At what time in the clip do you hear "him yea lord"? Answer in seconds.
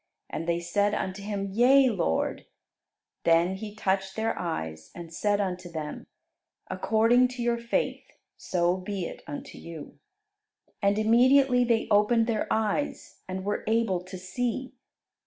1.21-2.47